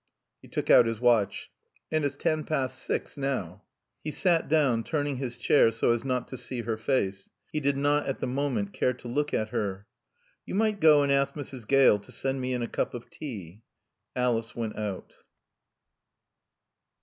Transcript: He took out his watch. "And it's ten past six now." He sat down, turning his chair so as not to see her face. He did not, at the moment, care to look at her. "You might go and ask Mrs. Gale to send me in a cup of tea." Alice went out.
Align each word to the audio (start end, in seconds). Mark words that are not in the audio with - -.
He 0.41 0.47
took 0.47 0.71
out 0.71 0.87
his 0.87 0.99
watch. 0.99 1.51
"And 1.91 2.03
it's 2.03 2.15
ten 2.15 2.43
past 2.43 2.79
six 2.79 3.17
now." 3.17 3.61
He 4.03 4.09
sat 4.09 4.49
down, 4.49 4.83
turning 4.83 5.17
his 5.17 5.37
chair 5.37 5.69
so 5.71 5.91
as 5.91 6.03
not 6.03 6.27
to 6.29 6.37
see 6.37 6.61
her 6.63 6.75
face. 6.75 7.29
He 7.53 7.59
did 7.59 7.77
not, 7.77 8.07
at 8.07 8.19
the 8.19 8.25
moment, 8.25 8.73
care 8.73 8.93
to 8.93 9.07
look 9.07 9.31
at 9.31 9.49
her. 9.49 9.85
"You 10.43 10.55
might 10.55 10.79
go 10.79 11.03
and 11.03 11.11
ask 11.11 11.35
Mrs. 11.35 11.67
Gale 11.67 11.99
to 11.99 12.11
send 12.11 12.41
me 12.41 12.51
in 12.51 12.63
a 12.63 12.67
cup 12.67 12.95
of 12.95 13.11
tea." 13.11 13.61
Alice 14.15 14.55
went 14.55 14.75
out. 14.75 15.13